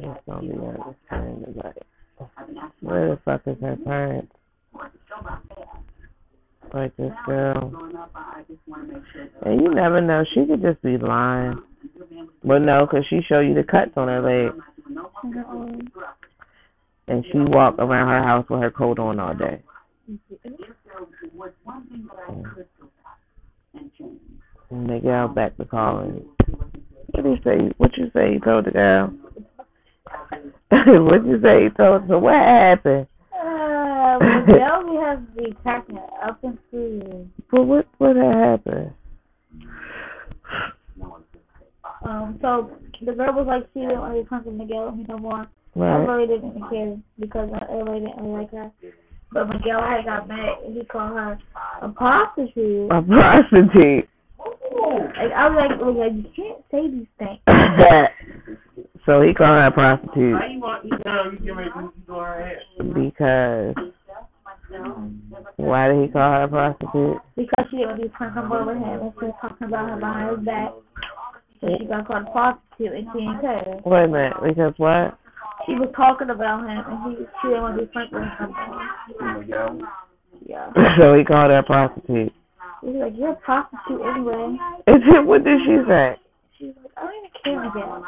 just 0.00 0.26
don't 0.26 0.40
be 0.40 0.52
understanding. 0.52 1.54
The 2.82 3.18
fuck 3.24 3.42
is 3.46 3.56
her 3.60 3.76
parents? 3.84 4.32
Like 6.72 6.96
this 6.96 7.12
girl. 7.26 7.72
And 9.44 9.60
you 9.60 9.74
never 9.74 10.00
know. 10.00 10.24
She 10.34 10.46
could 10.46 10.62
just 10.62 10.80
be 10.82 10.98
lying. 10.98 11.60
But 12.44 12.60
no, 12.60 12.86
because 12.86 13.06
she 13.08 13.20
showed 13.28 13.40
you 13.40 13.54
the 13.54 13.64
cuts 13.64 13.92
on 13.96 14.08
her 14.08 14.20
leg. 14.20 14.52
And 17.08 17.24
she 17.32 17.38
walked 17.38 17.80
around 17.80 18.08
her 18.08 18.22
house 18.22 18.46
with 18.48 18.60
her 18.60 18.70
coat 18.70 18.98
on 18.98 19.18
all 19.18 19.34
day. 19.34 19.62
And 24.70 24.86
Miguel 24.86 25.28
back 25.28 25.56
to 25.56 25.64
calling. 25.64 26.24
What 27.12 27.24
did 27.24 27.38
he 27.38 27.42
say? 27.42 27.72
What 27.78 27.96
you 27.96 28.10
say? 28.14 28.34
He 28.34 28.38
told 28.38 28.66
the 28.66 28.70
girl. 28.70 29.12
what 31.02 31.26
you 31.26 31.40
say? 31.42 31.64
He 31.64 31.70
told 31.70 32.08
her. 32.08 32.18
What 32.18 32.34
happened? 32.34 33.06
Uh, 33.34 34.18
Miguel 34.46 34.84
we 34.88 34.96
have 34.96 35.18
to 35.18 35.42
be 35.42 35.52
packing 35.64 35.98
up 36.22 36.42
and 36.44 36.58
through. 36.70 37.28
But 37.50 37.64
what 37.64 37.86
what 37.98 38.16
happened? 38.16 38.92
Um, 42.04 42.38
so 42.40 42.70
the 43.04 43.12
girl 43.12 43.34
was 43.34 43.46
like, 43.46 43.68
she 43.74 43.80
didn't 43.80 43.98
want 43.98 44.14
to 44.14 44.22
be 44.22 44.28
friends 44.28 44.46
with 44.46 44.54
Miguel 44.54 44.86
with 44.86 44.96
me 44.96 45.06
no 45.08 45.18
more. 45.18 45.46
I 45.76 45.78
Right. 45.78 46.06
really 46.08 46.26
didn't 46.26 46.60
care 46.68 46.96
because 47.18 47.50
I 47.52 47.72
really 47.72 48.00
didn't 48.00 48.16
really 48.22 48.40
like 48.40 48.50
her. 48.52 48.70
But 49.32 49.48
Miguel 49.48 49.80
had 49.82 50.04
got 50.04 50.26
mad 50.28 50.58
and 50.64 50.76
he 50.76 50.84
called 50.84 51.12
her 51.12 51.38
a 51.82 51.88
prostitute. 51.90 52.90
A 52.90 53.02
prostitute. 53.02 54.08
Like, 54.38 55.32
I 55.32 55.48
was 55.48 55.56
like, 55.56 55.70
I 55.78 55.82
was 55.82 55.96
like, 55.98 56.14
you 56.14 56.30
can't 56.34 56.64
say 56.70 56.90
these 56.90 57.06
things. 57.18 57.38
so 59.06 59.22
he 59.22 59.34
called 59.34 59.56
her 59.56 59.66
a 59.66 59.72
prostitute 59.72 60.34
Why 60.34 60.46
you 60.52 60.60
want 60.60 60.84
you 60.84 60.98
know 61.04 61.30
you 61.32 61.38
get 61.38 61.56
ready 61.56 61.70
to 61.70 61.92
go 62.06 62.20
ahead? 62.20 62.58
because 62.94 63.74
why 65.56 65.88
did 65.88 66.06
he 66.06 66.12
call 66.12 66.30
her 66.32 66.44
a 66.44 66.48
prostitute? 66.48 67.18
Because 67.36 67.64
she 67.70 67.78
didn't 67.78 67.88
want 67.90 68.02
to 68.02 68.08
be 68.08 68.14
friends 68.16 68.32
no 68.36 68.46
more 68.46 68.64
with 68.64 68.76
him 68.76 69.00
and 69.02 69.12
she 69.18 69.26
was 69.26 69.34
talking 69.40 69.66
about 69.66 69.90
him 69.90 70.00
behind 70.00 70.38
his 70.38 70.46
back. 70.46 70.70
So 71.60 71.68
she 71.78 71.84
got 71.86 72.06
called 72.06 72.26
a 72.26 72.30
prostitute 72.30 72.94
and 72.94 73.06
she 73.12 73.18
didn't 73.18 73.40
care. 73.40 73.80
Wait 73.84 74.04
a 74.04 74.08
minute, 74.08 74.36
because 74.46 74.74
what? 74.78 75.18
She 75.66 75.74
was 75.74 75.92
talking 75.96 76.30
about 76.30 76.64
him 76.64 76.80
and 76.86 77.18
he 77.18 77.24
she 77.42 77.48
didn't 77.50 77.62
want 77.62 77.76
to 77.78 77.84
be 77.84 77.92
friends 77.92 78.10
with 78.14 78.22
him. 78.22 79.82
Yeah. 80.46 80.72
so 80.98 81.14
he 81.14 81.24
called 81.24 81.50
her 81.50 81.58
a 81.58 81.62
prostitute. 81.62 82.32
He 82.80 82.86
was 82.88 83.10
like, 83.10 83.14
You're 83.18 83.36
a 83.36 83.42
prostitute 83.44 84.00
anyway. 84.00 84.56
And 84.86 85.02
then 85.06 85.26
what 85.26 85.44
did 85.44 85.60
she 85.66 85.76
say? 85.84 86.16
She 86.56 86.64
was 86.72 86.76
like, 86.80 86.94
I 86.96 87.00
don't 87.04 87.14
even 87.18 87.30
care 87.44 87.58
Miguel. 87.60 88.06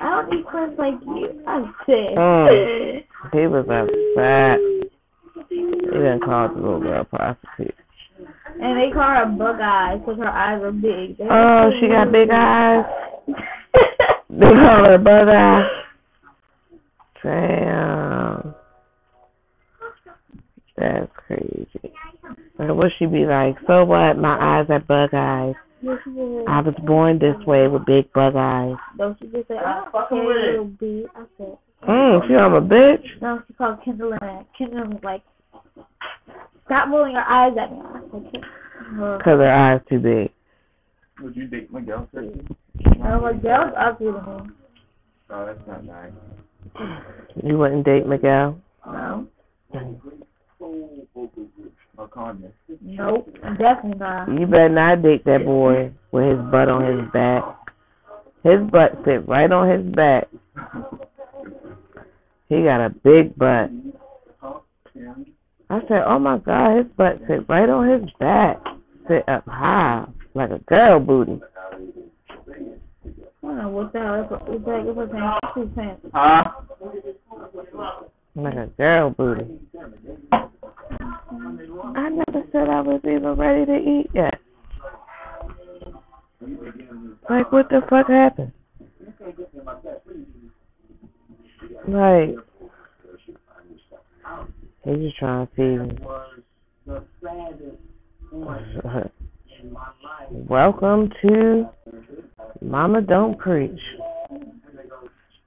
I 0.00 0.22
don't 0.22 0.30
need 0.30 0.44
friends 0.50 0.78
like 0.78 0.94
you. 1.04 1.42
I 1.46 1.64
said. 1.86 2.16
Mm. 2.16 3.04
He 3.32 3.46
was 3.46 3.66
upset. 3.66 4.60
He 5.48 5.56
didn't 5.90 6.22
call 6.24 6.48
the 6.48 6.54
little 6.54 6.80
girl 6.80 7.04
prostitute. 7.04 7.74
And 8.60 8.80
they 8.80 8.92
call 8.92 9.08
her 9.08 9.26
bug 9.26 9.56
eyes 9.60 9.98
because 9.98 10.18
her 10.18 10.28
eyes 10.28 10.62
are 10.62 10.72
big. 10.72 11.18
They 11.18 11.24
Oh, 11.30 11.70
she 11.80 11.88
got 11.88 12.12
big 12.12 12.30
eyes. 12.30 12.84
They 14.28 14.40
call 14.40 14.84
her 14.84 14.98
bug 14.98 15.28
eye. 15.28 15.68
Damn. 17.22 18.54
That's 20.76 21.10
crazy. 21.26 21.92
And 22.58 22.76
what 22.76 22.92
she 22.98 23.06
be 23.06 23.24
like? 23.24 23.56
So 23.66 23.84
what? 23.84 24.18
My 24.18 24.36
eyes 24.60 24.66
are 24.68 24.80
bug 24.80 25.10
eyes. 25.14 25.54
Yes, 25.82 25.98
she 26.04 26.10
did. 26.10 26.46
I 26.48 26.60
was 26.60 26.74
born 26.86 27.18
this 27.18 27.36
way 27.46 27.68
with 27.68 27.84
big 27.86 28.12
bug 28.12 28.34
eyes. 28.36 28.76
Don't 28.98 29.20
you 29.20 29.28
just 29.28 29.48
say, 29.48 29.54
I 29.56 29.74
don't 29.84 29.92
Fucking 29.92 30.16
care, 30.18 30.26
with 30.26 30.36
it. 30.36 30.50
little 30.50 30.64
B. 30.66 31.06
I 31.14 31.24
said, 31.38 31.58
Mm, 31.86 32.26
she 32.26 32.34
I'm 32.34 32.54
a 32.54 32.60
bitch. 32.62 33.04
no, 33.20 33.42
she 33.46 33.52
called 33.54 33.78
Kendall 33.84 34.12
and 34.20 34.46
Kendall 34.56 34.88
was 34.88 35.00
like, 35.04 35.22
stop 36.64 36.88
rolling 36.88 37.12
your 37.12 37.20
eyes 37.22 37.52
at 37.60 37.70
me. 37.70 37.78
I 37.84 38.00
said, 38.10 38.32
"Kendall." 38.32 39.18
Cause 39.18 39.38
her 39.38 39.52
eyes 39.52 39.80
too 39.88 39.98
big. 40.00 40.30
Would 41.22 41.36
you 41.36 41.46
date 41.46 41.72
Miguel? 41.72 42.08
Sexy? 42.14 42.40
I 43.04 43.16
was 43.16 43.22
like, 43.34 43.42
that 43.42 43.58
was 43.60 43.74
ugly 43.78 44.06
to 44.12 44.44
me. 44.44 44.50
Oh, 45.30 45.46
that's 45.46 45.66
not 45.68 45.84
nice. 45.84 46.12
You 47.44 47.58
wouldn't 47.58 47.84
date 47.84 48.06
Miguel? 48.06 48.58
No. 48.86 49.26
Or 52.16 52.34
Kanye. 52.34 52.52
Nope. 52.80 53.28
Definitely 53.58 53.98
not. 53.98 54.28
You 54.28 54.46
better 54.46 54.68
not 54.68 55.02
date 55.02 55.24
that 55.24 55.44
boy 55.44 55.92
with 56.12 56.24
his 56.24 56.38
butt 56.50 56.68
on 56.68 56.84
his 56.84 57.12
back. 57.12 57.42
His 58.42 58.60
butt 58.70 58.92
sit 59.04 59.28
right 59.28 59.50
on 59.50 59.68
his 59.68 59.94
back. 59.94 60.28
He 62.48 62.62
got 62.62 62.84
a 62.84 62.90
big 62.90 63.36
butt. 63.36 63.70
I 65.68 65.80
said, 65.88 66.02
oh 66.06 66.18
my 66.18 66.38
God, 66.38 66.76
his 66.76 66.86
butt 66.96 67.18
sit 67.26 67.48
right 67.48 67.68
on 67.68 68.00
his 68.00 68.10
back. 68.20 68.62
Sit 69.08 69.28
up 69.28 69.44
high, 69.46 70.06
like 70.34 70.50
a 70.50 70.58
girl 70.60 71.00
booty. 71.00 71.40
I 73.42 73.48
don't 73.48 73.58
know 73.58 73.68
what 73.68 73.92
the 73.92 74.00
hell 74.00 74.22
is 74.22 74.30
what 74.30 74.40
heck 74.66 74.86
is 74.86 74.96
her 74.96 75.06
name? 75.06 75.38
She's 75.54 75.76
saying, 75.76 75.96
Huh? 76.12 76.44
Like 78.34 78.54
a 78.54 78.66
girl 78.76 79.10
booty. 79.10 79.44
I 81.96 82.10
never 82.10 82.44
said 82.52 82.68
I 82.68 82.82
was 82.82 83.00
even 83.04 83.36
ready 83.36 83.64
to 83.64 83.74
eat 83.74 84.10
yet. 84.12 84.38
Like, 87.30 87.50
what 87.50 87.70
the 87.70 87.80
fuck 87.88 88.08
happened? 88.08 88.52
Like, 91.88 92.36
he's 94.84 94.98
just 94.98 95.16
trying 95.16 95.46
to 95.46 95.54
feed 95.56 95.78
me. 95.78 95.96
Welcome 100.50 101.10
to 101.22 101.66
Mama 102.60 103.00
Don't 103.00 103.38
Preach. 103.38 103.80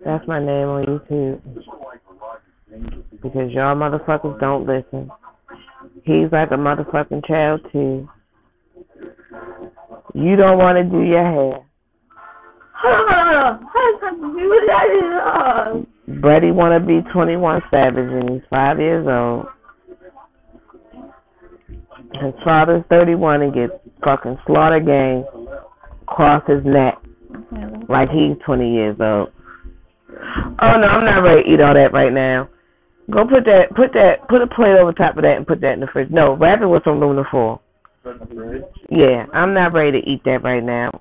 That's 0.03 0.27
my 0.27 0.39
name 0.39 0.67
on 0.67 0.85
YouTube. 0.85 1.41
Because 3.21 3.51
y'all 3.51 3.75
motherfuckers 3.75 4.39
don't 4.39 4.65
listen. 4.65 5.11
He's 6.05 6.31
like 6.31 6.51
a 6.51 6.55
motherfucking 6.55 7.27
child 7.27 7.61
too. 7.71 8.07
You 10.13 10.35
don't 10.35 10.57
want 10.57 10.77
to 10.77 10.83
do 10.83 11.03
your 11.03 11.23
hair. 11.23 11.65
hold 12.81 13.09
how 13.09 13.91
does 13.91 13.99
that 14.01 14.09
have 14.09 14.15
to 14.15 14.39
do 14.39 14.49
with 14.49 14.65
that? 14.67 16.21
Buddy 16.21 16.51
want 16.51 16.81
to 16.81 16.85
be 16.85 17.07
21 17.11 17.61
Savage 17.69 18.09
and 18.09 18.29
he's 18.29 18.41
five 18.49 18.79
years 18.79 19.05
old. 19.07 19.45
His 22.13 22.33
father's 22.43 22.83
31 22.89 23.41
and 23.43 23.53
gets 23.53 23.73
fucking 24.03 24.37
slaughter 24.47 24.79
gang 24.79 25.25
across 26.03 26.43
his 26.47 26.65
neck 26.65 26.95
like 27.87 28.09
he's 28.09 28.37
20 28.45 28.73
years 28.73 28.97
old. 28.99 29.29
Oh 30.61 30.75
no, 30.81 30.87
I'm 30.87 31.05
not 31.05 31.19
ready 31.19 31.43
to 31.43 31.53
eat 31.53 31.61
all 31.61 31.73
that 31.75 31.93
right 31.93 32.11
now. 32.11 32.49
Go 33.11 33.25
put 33.25 33.45
that, 33.45 33.73
put 33.75 33.93
that, 33.93 34.27
put 34.29 34.41
a 34.41 34.47
plate 34.47 34.77
over 34.79 34.93
top 34.93 35.17
of 35.17 35.23
that 35.23 35.37
and 35.37 35.47
put 35.47 35.61
that 35.61 35.73
in 35.73 35.79
the 35.79 35.87
fridge. 35.87 36.11
No, 36.11 36.35
wrap 36.35 36.61
it 36.61 36.67
with 36.67 36.83
some 36.83 36.97
aluminum 36.97 37.25
foil. 37.31 37.61
Yeah, 38.89 39.25
I'm 39.33 39.53
not 39.53 39.73
ready 39.73 39.99
to 39.99 40.09
eat 40.09 40.23
that 40.25 40.43
right 40.43 40.63
now. 40.63 40.91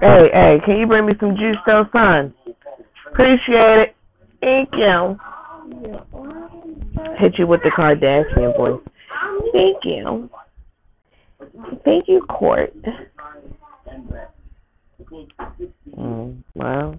Hey, 0.00 0.28
hey, 0.32 0.56
can 0.64 0.78
you 0.78 0.86
bring 0.86 1.06
me 1.06 1.14
some 1.20 1.36
juice 1.36 1.56
though, 1.66 1.84
son? 1.92 2.34
Appreciate 3.10 3.88
it. 3.88 3.96
Thank 4.40 4.70
you. 4.74 5.18
Hit 7.18 7.38
you 7.38 7.46
with 7.46 7.60
the 7.62 7.70
Kardashian 7.70 8.56
voice. 8.56 8.80
Thank 9.52 9.84
you. 9.84 10.30
Thank 11.84 12.08
you, 12.08 12.20
Court. 12.28 12.74
Mm, 15.96 16.42
well, 16.54 16.94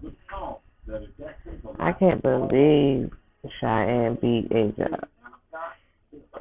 I 1.79 1.91
can't 1.91 2.21
believe 2.21 3.11
Cheyenne 3.59 4.17
beat 4.21 4.49
AJ. 4.49 4.99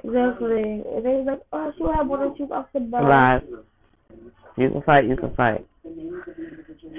Exactly. 0.05 0.83
And 0.87 1.05
they 1.05 1.17
was 1.21 1.27
like, 1.27 1.43
oh, 1.53 1.73
she'll 1.77 1.93
have 1.93 2.07
one 2.07 2.21
or 2.21 2.37
two 2.37 2.45
off 2.53 2.67
the 2.73 2.81
bat. 2.81 3.03
Live. 3.03 3.43
You 4.57 4.71
can 4.71 4.83
fight, 4.83 5.05
you 5.05 5.17
can 5.17 5.35
fight. 5.35 5.67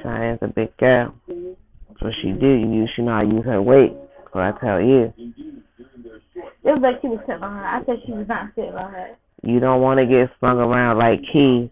Cheyenne's 0.03 0.39
a 0.41 0.47
big 0.47 0.75
girl. 0.77 1.15
That's 1.27 2.01
what 2.01 2.13
she 2.21 2.31
do. 2.31 2.47
You 2.47 2.87
she 2.95 3.01
know 3.01 3.13
how 3.13 3.21
to 3.21 3.27
use 3.27 3.45
her 3.45 3.61
weight. 3.61 3.93
So 4.33 4.39
I 4.39 4.51
tell 4.61 4.79
you, 4.79 5.13
It 5.17 6.43
was 6.63 6.81
like 6.81 7.01
she 7.01 7.07
was 7.07 7.19
sitting 7.25 7.41
on 7.41 7.55
her. 7.55 7.65
I 7.65 7.83
said 7.85 7.95
she 8.05 8.11
was 8.11 8.27
not 8.27 8.53
sitting 8.55 8.73
on 8.73 8.91
her. 8.91 9.15
you 9.41 9.59
don't 9.59 9.81
want 9.81 9.99
to 9.99 10.05
get 10.05 10.29
slung 10.39 10.57
around 10.57 10.97
like 10.99 11.21
Key. 11.33 11.71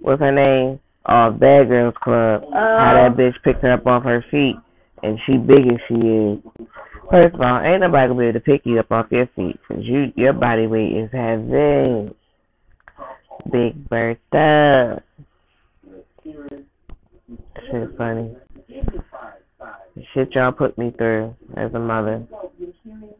What's 0.00 0.20
her 0.20 0.32
name? 0.32 0.80
Oh, 1.06 1.30
Bad 1.30 1.68
Girls 1.68 1.94
Club. 2.02 2.42
how 2.52 2.96
oh. 2.96 3.14
that 3.14 3.16
bitch 3.16 3.34
picked 3.44 3.62
her 3.62 3.74
up 3.74 3.86
off 3.86 4.02
her 4.04 4.24
feet, 4.30 4.56
and 5.02 5.18
she 5.26 5.36
big 5.36 5.66
as 5.66 5.80
she 5.88 5.94
is. 5.94 6.38
First 7.10 7.34
of 7.34 7.40
all, 7.40 7.60
ain't 7.60 7.80
nobody 7.80 8.06
gonna 8.06 8.20
be 8.20 8.26
able 8.26 8.34
to 8.34 8.40
pick 8.40 8.62
you 8.64 8.78
up 8.78 8.92
off 8.92 9.06
your 9.10 9.26
feet, 9.34 9.58
cause 9.66 9.80
you 9.80 10.12
your 10.14 10.32
body 10.32 10.68
weight 10.68 10.96
is 10.96 11.10
heavy. 11.12 12.14
Big 13.50 13.88
Bertha. 13.88 15.02
Shit 16.22 17.96
funny. 17.98 18.36
shit 20.14 20.34
y'all 20.34 20.52
put 20.52 20.78
me 20.78 20.92
through 20.96 21.34
as 21.56 21.74
a 21.74 21.80
mother. 21.80 22.24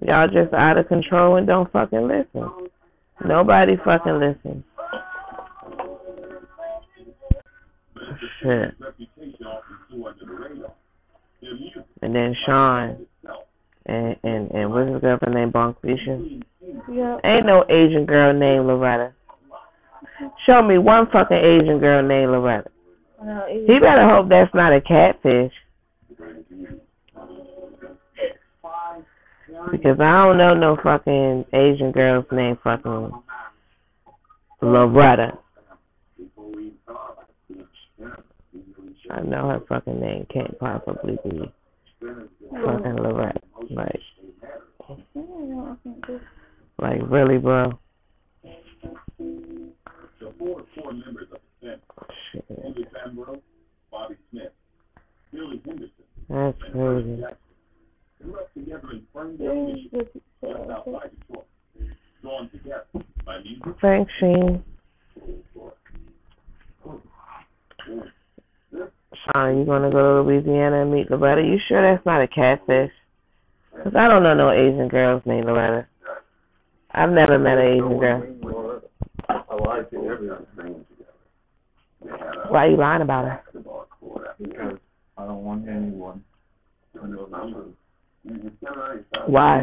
Y'all 0.07 0.29
just 0.29 0.55
out 0.55 0.79
of 0.79 0.87
control 0.87 1.37
and 1.37 1.47
don't 1.49 1.71
fucking 1.73 2.07
listen. 2.07 2.49
Nobody 3.25 3.77
fucking 3.85 4.21
listen. 4.21 4.65
Shit. 8.41 8.75
And 12.03 12.15
then 12.15 12.37
Sean 12.47 13.07
and 13.91 14.17
and 14.23 14.51
and 14.53 14.73
what's 14.73 14.91
his 14.91 15.01
girlfriend 15.01 15.35
named 15.35 15.53
Bonquisha? 15.53 16.43
Yeah. 16.93 17.19
Ain't 17.25 17.47
no 17.47 17.65
Asian 17.69 18.07
girl 18.07 18.33
named 18.33 18.67
Loretta. 18.67 19.13
Show 20.47 20.63
me 20.63 20.79
one 20.79 21.07
fucking 21.13 21.37
Asian 21.37 21.81
girl 21.81 22.07
named 22.07 22.31
Loretta. 22.31 22.71
No, 23.23 23.45
He 23.49 23.79
better 23.81 24.09
hope 24.09 24.29
that's 24.29 24.55
not 24.55 24.73
a 24.73 24.81
catfish. 24.81 25.53
Because 29.71 30.01
I 30.01 30.25
don't 30.25 30.39
know 30.39 30.55
no 30.55 30.77
fucking 30.83 31.45
Asian 31.53 31.93
girls 31.93 32.25
named 32.33 32.59
fucking 32.63 33.13
Loretta. 34.63 35.39
I 39.11 39.21
know 39.23 39.49
her 39.49 39.61
fucking 39.69 40.01
name 40.01 40.27
can't 40.33 40.57
possibly 40.59 41.19
be 41.25 41.53
fucking 42.01 42.97
Loretta. 42.97 43.41
Like, 43.71 44.01
like 46.81 47.01
really, 47.09 47.39
bro. 47.39 47.79
Shit. 52.33 52.45
That's 56.29 56.59
crazy. 56.73 57.23
Thanks, 63.81 64.13
Sheen. 64.21 64.65
Sean, 69.33 69.59
you 69.59 69.65
gonna 69.65 69.91
go 69.91 70.23
to 70.25 70.29
Louisiana 70.29 70.83
and 70.83 70.93
meet 70.93 71.11
Loretta? 71.11 71.43
You 71.43 71.59
sure 71.69 71.83
that's 71.83 72.05
not 72.07 72.23
a 72.23 72.29
catfish? 72.29 72.91
Cause 73.83 73.93
I 73.97 74.09
don't 74.09 74.23
know 74.23 74.35
no 74.35 74.51
Asian 74.51 74.89
girls 74.89 75.23
named 75.25 75.47
Loretta. 75.47 75.87
I've 76.93 77.11
never 77.11 77.39
met 77.39 77.59
an 77.59 77.67
Asian 77.67 77.99
girl. 77.99 78.23
I 79.29 79.55
lied 79.55 79.91
to 79.91 79.97
everything. 80.09 80.85
Why 82.49 82.67
are 82.67 82.71
you 82.71 82.77
lying 82.77 83.03
about 83.03 83.25
her? 83.25 83.43
Because 84.39 84.79
I 85.17 85.27
don't 85.27 85.45
want 85.45 85.69
anyone 85.69 86.25
to 86.95 87.07
know. 87.07 87.73
Why? 89.27 89.63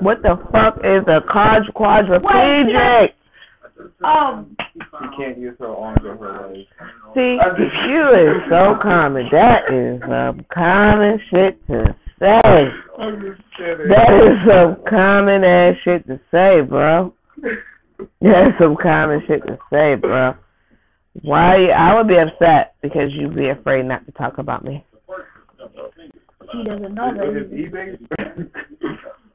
What 0.00 0.22
the 0.22 0.36
fuck 0.50 0.78
is 0.78 1.06
a 1.08 1.20
quad- 1.30 1.74
quadriplegic? 1.76 3.08
Um, 4.04 4.56
She 4.74 4.80
can't 5.16 5.38
use 5.38 5.56
her 5.58 5.68
arms 5.74 6.00
or 6.04 6.16
her 6.16 6.48
legs. 6.48 6.68
See, 7.14 7.38
you 7.88 8.08
is 8.14 8.42
so 8.48 8.76
common. 8.82 9.28
That 9.32 9.72
is 9.72 10.00
some 10.02 10.46
common 10.54 11.18
shit 11.30 11.66
to 11.66 11.94
say. 12.22 12.40
I'm 12.98 13.20
just 13.20 13.42
kidding. 13.56 13.88
That 13.88 14.12
is 14.22 14.38
some 14.46 14.76
common 14.88 15.42
ass 15.44 15.74
shit 15.84 16.06
to 16.06 16.20
say, 16.30 16.60
bro. 16.66 17.12
That's 18.20 18.56
some 18.60 18.76
common 18.80 19.22
shit 19.26 19.42
to 19.46 19.58
say, 19.70 19.94
bro. 19.96 20.34
Why? 21.22 21.66
I 21.66 21.94
would 21.94 22.08
be 22.08 22.16
upset 22.16 22.74
because 22.80 23.10
you'd 23.12 23.34
be 23.36 23.48
afraid 23.48 23.84
not 23.84 24.06
to 24.06 24.12
talk 24.12 24.38
about 24.38 24.64
me. 24.64 24.84
he 26.52 26.64
doesn't 26.64 26.94
know 26.94 27.12
With 27.12 27.34
that. 27.34 27.34
his 27.34 27.52
eBay, 27.52 27.98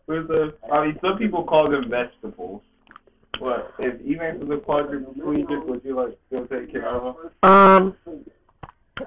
with 0.07 0.27
the, 0.27 0.53
I 0.71 0.85
mean, 0.87 0.97
some 1.01 1.17
people 1.17 1.43
call 1.43 1.69
them 1.69 1.89
vegetables. 1.89 2.61
What 3.39 3.71
if 3.79 4.01
eBay 4.01 4.39
was 4.39 4.49
a 4.49 4.65
quadriplegic? 4.67 5.67
Would 5.67 5.81
you 5.83 5.95
like 5.95 6.17
still 6.27 6.47
take 6.47 6.71
care 6.71 6.87
of 6.89 7.15
him? 7.15 7.49
Um, 7.49 7.95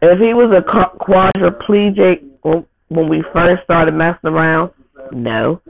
if 0.02 0.18
he 0.20 0.32
was 0.34 0.54
a 0.56 0.62
quadriplegic 1.02 2.22
when- 2.42 2.66
when 2.90 3.08
we 3.08 3.24
first 3.32 3.62
started 3.64 3.94
messing 3.94 4.30
around, 4.30 4.72
no. 5.12 5.62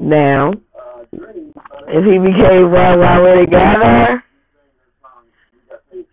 Now, 0.00 0.52
if 1.12 2.04
he 2.04 2.18
became 2.18 2.72
well 2.72 2.98
while 2.98 3.22
we're 3.22 3.44
together, 3.44 4.24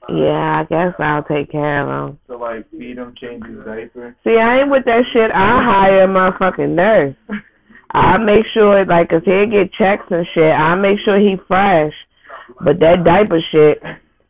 yeah, 0.10 0.62
I 0.62 0.66
guess 0.70 0.94
I'll 1.00 1.24
take 1.24 1.52
care 1.52 1.82
of 1.82 2.10
him. 2.10 2.20
So 2.28 2.38
like 2.38 2.70
feed 2.70 2.98
him, 2.98 3.16
change 3.20 3.46
his 3.46 3.66
diaper. 3.66 4.16
See, 4.24 4.38
I 4.38 4.60
ain't 4.60 4.70
with 4.70 4.86
that 4.86 5.04
shit. 5.14 5.32
I 5.32 5.64
hire 5.64 6.04
a 6.04 6.08
motherfucking 6.08 6.76
nurse. 6.76 7.16
I 7.94 8.18
make 8.18 8.46
sure, 8.54 8.86
like, 8.86 9.10
'cause 9.10 9.24
he'll 9.26 9.48
get 9.48 9.74
checks 9.74 10.06
and 10.12 10.28
shit. 10.34 10.52
I 10.52 10.76
make 10.76 11.00
sure 11.00 11.18
he 11.18 11.38
fresh. 11.48 11.94
But 12.62 12.80
that 12.80 13.04
diaper 13.04 13.40
shit, 13.52 13.82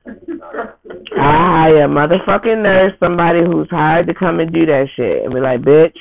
I 0.06 0.12
hire 1.18 1.86
a 1.86 1.88
motherfucking 1.88 2.62
nurse, 2.62 2.94
somebody 3.00 3.40
who's 3.44 3.70
hired 3.70 4.08
to 4.08 4.14
come 4.14 4.40
and 4.40 4.52
do 4.52 4.66
that 4.66 4.88
shit. 4.96 5.24
And 5.24 5.34
be 5.34 5.40
like, 5.40 5.62
bitch, 5.62 5.98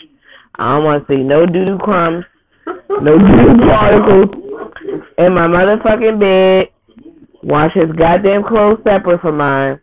I 0.59 0.77
don't 0.77 0.85
want 0.85 1.07
to 1.07 1.13
see 1.13 1.23
no 1.23 1.47
doo 1.47 1.65
doo 1.65 1.79
crumbs, 1.79 2.25
no 2.67 3.19
doo 3.19 3.37
doo 3.43 3.67
particles 3.69 4.31
in 5.19 5.35
my 5.35 5.47
motherfucking 5.47 6.19
bed. 6.21 6.73
Wash 7.43 7.73
his 7.75 7.91
goddamn 7.97 8.45
clothes 8.45 8.85
separate 8.85 9.21
from 9.21 9.39
mine. 9.39 9.81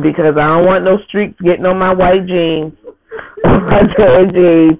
Because 0.00 0.38
I 0.38 0.46
don't 0.56 0.64
want 0.64 0.84
no 0.84 0.96
streaks 1.08 1.36
getting 1.42 1.66
on 1.66 1.76
my 1.76 1.92
white 1.92 2.24
jeans, 2.24 2.72
my 3.44 3.82
tan 3.98 4.32
jeans, 4.32 4.78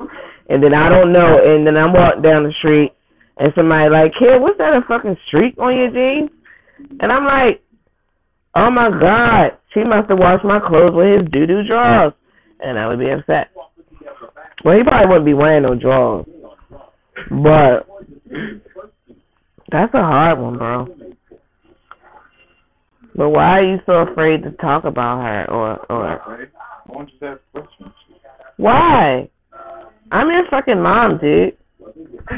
and 0.49 0.63
then 0.63 0.73
I 0.73 0.89
don't 0.89 1.13
know, 1.13 1.39
and 1.45 1.67
then 1.67 1.77
I'm 1.77 1.93
walking 1.93 2.23
down 2.23 2.45
the 2.45 2.55
street, 2.59 2.93
and 3.37 3.53
somebody 3.55 3.91
like, 3.91 4.13
kid, 4.19 4.41
what's 4.41 4.59
that 4.59 4.73
a 4.73 4.81
fucking 4.87 5.17
streak 5.27 5.59
on 5.59 5.77
your 5.77 5.91
jeans? 5.91 6.31
And 7.01 7.13
I'm 7.13 7.25
like, 7.27 7.61
oh 8.55 8.71
my 8.71 8.89
god, 8.89 9.59
she 9.75 9.85
must 9.85 10.09
have 10.09 10.19
washed 10.19 10.45
my 10.45 10.61
clothes 10.61 10.95
with 10.95 11.21
his 11.21 11.31
doo 11.31 11.47
doo 11.47 11.67
drawers, 11.67 12.15
and 12.61 12.79
I 12.79 12.89
would 12.89 12.99
be 12.99 13.11
upset. 13.11 13.53
Well, 14.65 14.77
he 14.77 14.83
probably 14.83 15.09
wouldn't 15.09 15.25
be 15.27 15.35
wearing 15.35 15.63
no 15.63 15.75
drawers, 15.75 16.27
but 17.31 17.87
that's 19.71 19.95
a 19.95 20.03
hard 20.03 20.39
one, 20.39 20.59
bro. 20.59 20.87
But 23.15 23.31
why 23.31 23.59
are 23.59 23.65
you 23.65 23.79
so 23.87 23.93
afraid 24.11 24.43
to 24.45 24.51
talk 24.53 24.85
about 24.85 25.23
her, 25.23 25.51
or 25.51 25.93
or 25.93 26.49
I 26.89 26.93
want 26.93 27.11
you 27.13 27.19
to 27.21 27.27
ask 27.27 27.41
questions. 27.53 27.93
why? 28.57 29.29
I'm 30.13 30.29
your 30.29 30.45
fucking 30.51 30.81
mom, 30.83 31.19
dude. 31.19 31.57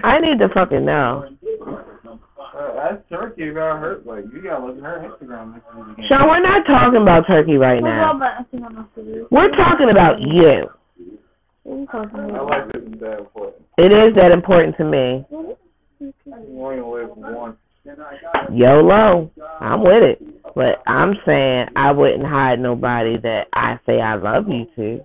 I 0.05 0.21
need 0.21 0.39
to 0.39 0.49
fucking 0.53 0.85
know. 0.85 1.29
Uh, 2.55 2.79
ask 2.79 3.09
Turkey 3.09 3.49
about 3.49 3.81
her. 3.81 4.03
Like 4.05 4.25
you 4.33 4.43
gotta 4.43 4.67
look 4.67 4.77
at 4.77 4.83
her 4.83 5.09
Instagram 5.09 5.55
messages 5.55 5.93
again. 5.95 6.05
Sean, 6.09 6.29
we're 6.29 6.43
not 6.43 6.67
talking 6.67 7.01
about 7.01 7.27
turkey 7.27 7.57
right 7.57 7.83
now. 7.83 8.17
about 8.17 8.41
I 8.41 8.43
think 8.51 8.63
I'm 8.65 8.75
not 8.75 8.89
serious. 8.95 9.27
We're 9.31 9.51
talking 9.51 9.89
about 9.91 10.21
you. 10.21 10.69
What 11.65 11.75
are 11.75 11.81
you 11.81 11.87
talking 11.87 12.19
I 12.19 12.23
mm-hmm. 12.23 12.49
like 12.49 12.73
this 12.73 12.83
and 12.85 13.01
that 13.01 13.19
important. 13.19 13.63
It 13.79 13.93
is 13.93 14.15
that 14.17 14.33
important 14.33 14.77
to 14.79 14.85
me. 14.85 15.27
You 15.31 16.63
only 16.63 16.81
live 16.81 17.11
once. 17.17 17.57
YOLO. 18.53 19.31
I'm 19.61 19.83
with 19.83 20.03
it. 20.03 20.55
But 20.55 20.83
I'm 20.87 21.15
saying 21.27 21.67
I 21.77 21.93
wouldn't 21.93 22.27
hide 22.27 22.59
nobody 22.61 23.17
that 23.23 23.47
I 23.53 23.79
say 23.87 24.01
I 24.01 24.17
love 24.17 24.45
you 24.49 24.67
to. 24.77 25.05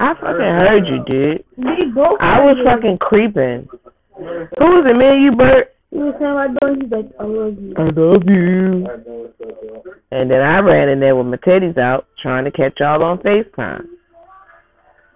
I 0.00 0.14
fucking 0.14 0.40
heard 0.40 0.84
you, 0.86 1.04
dude. 1.06 1.44
We 1.56 1.92
both. 1.94 2.18
I 2.20 2.40
was 2.40 2.56
fucking 2.64 2.98
creeping. 2.98 3.68
Who 4.16 4.64
was 4.64 4.84
it, 4.88 4.96
me 4.96 5.06
and 5.06 5.22
you, 5.22 5.32
Bert? 5.36 5.74
He 5.90 5.98
was 5.98 6.14
saying 6.18 6.34
my 6.34 6.48
door. 6.48 6.74
He's 6.74 6.90
like, 6.90 7.12
I 7.20 7.24
love 7.24 7.56
you. 7.60 7.74
I 7.76 7.84
love 7.92 8.22
you. 8.26 8.86
I 8.88 8.96
know 8.96 9.28
it's 9.28 9.38
so 9.38 9.46
good. 9.84 10.00
And 10.10 10.30
then 10.30 10.40
I 10.40 10.58
ran 10.58 10.88
in 10.88 11.00
there 11.00 11.14
with 11.14 11.26
my 11.26 11.36
titties 11.36 11.78
out 11.78 12.06
trying 12.20 12.44
to 12.44 12.50
catch 12.50 12.80
y'all 12.80 13.02
on 13.02 13.18
FaceTime. 13.18 13.86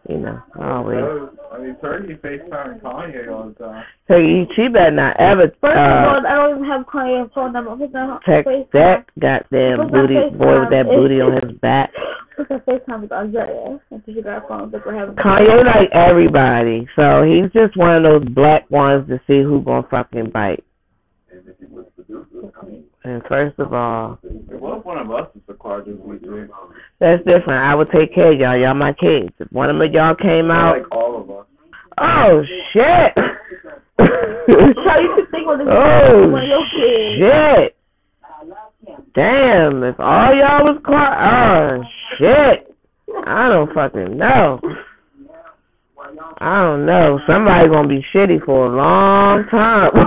You 0.09 0.19
know, 0.19 0.39
always. 0.61 1.03
I 1.51 1.59
mean, 1.59 1.77
Turkey 1.81 2.15
FaceTime 2.15 2.81
Kanye 2.81 3.27
all 3.33 3.49
the 3.49 3.55
time. 3.55 3.85
Hey, 4.07 4.47
she 4.55 4.69
better 4.69 4.93
not 4.93 5.19
ever 5.19 5.51
First 5.61 5.75
of 5.75 5.83
uh, 5.83 6.07
all, 6.07 6.23
I 6.23 6.35
don't 6.37 6.59
even 6.59 6.71
have 6.71 6.87
Kanye's 6.87 7.33
phone 7.35 7.53
number. 7.53 7.75
What's 7.75 7.93
that? 7.93 8.21
text 8.23 8.47
FaceTime? 8.47 8.71
that 8.73 9.05
goddamn 9.19 9.79
What's 9.79 9.91
that 9.91 9.99
booty 9.99 10.39
boy 10.39 10.61
with 10.63 10.71
that 10.71 10.87
FaceTime? 10.87 10.95
booty 10.95 11.19
on 11.21 11.33
his 11.43 11.59
back. 11.59 11.91
What's 12.37 12.51
that 12.51 12.67
FaceTime 12.67 13.03
with 13.03 13.13
Isaiah? 13.13 13.81
And 13.91 14.03
she 14.07 14.23
got 14.23 14.45
a 14.45 14.49
phone. 14.49 14.71
Like 14.71 14.87
we're 14.87 14.95
having. 14.95 15.17
Kanye 15.17 15.67
like 15.67 15.91
everybody, 15.91 16.87
so 16.95 17.27
he's 17.27 17.51
just 17.51 17.77
one 17.77 17.97
of 17.97 18.03
those 18.07 18.29
black 18.31 18.71
ones 18.71 19.09
to 19.09 19.19
see 19.27 19.43
who 19.43 19.61
gonna 19.63 19.83
fucking 19.91 20.31
bite. 20.31 20.63
And 21.33 21.43
first 23.29 23.59
of 23.59 23.73
all, 23.73 24.19
If 24.23 24.61
what 24.61 24.79
if 24.79 24.85
one 24.85 24.99
of 24.99 25.11
us 25.11 25.29
is 25.37 25.43
a 25.49 25.55
quadriplegic? 25.55 26.49
that's 27.01 27.25
different. 27.25 27.65
I 27.65 27.75
would 27.75 27.91
take 27.91 28.13
care 28.15 28.33
of 28.33 28.39
y'all. 28.39 28.57
Y'all 28.59 28.75
my 28.75 28.93
kids. 28.93 29.33
If 29.39 29.51
one 29.53 29.71
of 29.71 29.77
y'all 29.93 30.15
came 30.15 30.51
out, 30.51 30.77
Like 30.79 30.93
all 30.93 31.17
of 31.21 31.31
us. 31.31 31.47
oh 32.01 32.43
shit. 32.73 33.13
So 33.99 34.05
you 35.01 35.09
should 35.17 35.31
think 35.33 35.49
of 35.49 35.59
this 35.59 35.67
oh 35.69 36.29
one 36.31 36.43
of 36.43 36.49
your 36.49 36.65
kids. 36.71 37.19
shit. 37.19 37.75
Damn, 39.15 39.83
if 39.83 39.99
all 39.99 40.33
y'all 40.37 40.65
was 40.65 40.79
quiet, 40.85 41.19
oh 41.19 41.83
shit. 42.19 42.69
I 43.27 43.49
don't 43.49 43.73
fucking 43.75 44.17
know. 44.17 44.61
I 46.39 46.63
don't 46.63 46.87
know. 46.87 47.19
Somebody 47.27 47.69
gonna 47.69 47.89
be 47.89 48.05
shitty 48.15 48.41
for 48.45 48.67
a 48.67 48.71
long 48.77 49.45
time. 49.51 49.91